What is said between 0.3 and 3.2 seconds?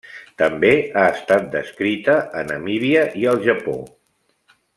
També ha estat descrita a Namíbia